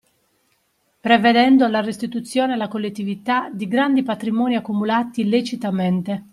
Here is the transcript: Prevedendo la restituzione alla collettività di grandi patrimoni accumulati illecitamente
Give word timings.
Prevedendo 0.99 1.67
la 1.67 1.79
restituzione 1.79 2.53
alla 2.53 2.67
collettività 2.67 3.51
di 3.53 3.67
grandi 3.67 4.01
patrimoni 4.01 4.55
accumulati 4.55 5.21
illecitamente 5.21 6.23